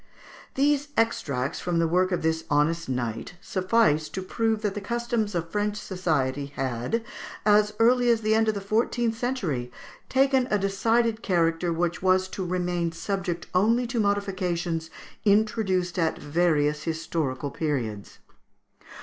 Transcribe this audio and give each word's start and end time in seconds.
These 0.55 0.87
extracts 0.97 1.59
from 1.59 1.77
the 1.77 1.87
work 1.87 2.11
of 2.11 2.23
this 2.23 2.43
honest 2.49 2.89
knight, 2.89 3.35
suffice 3.39 4.09
to 4.09 4.23
prove 4.23 4.63
that 4.63 4.73
the 4.73 4.81
customs 4.81 5.35
of 5.35 5.51
French 5.51 5.77
society 5.77 6.47
had, 6.55 7.03
as 7.45 7.73
early 7.77 8.09
as 8.09 8.21
the 8.21 8.33
end 8.33 8.47
of 8.47 8.55
the 8.55 8.61
fourteenth 8.61 9.15
century, 9.15 9.71
taken 10.09 10.47
a 10.49 10.57
decided 10.57 11.21
character 11.21 11.71
which 11.71 12.01
was 12.01 12.27
to 12.29 12.43
remain 12.43 12.91
subject 12.91 13.45
only 13.53 13.85
to 13.85 13.99
modifications 13.99 14.89
introduced 15.23 15.99
at 15.99 16.17
various 16.17 16.81
historical 16.85 17.51
periods. 17.51 18.17